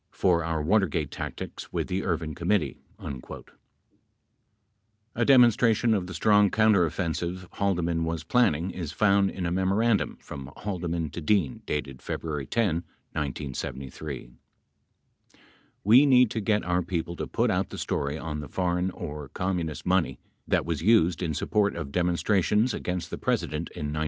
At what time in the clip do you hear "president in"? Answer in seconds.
23.19-23.93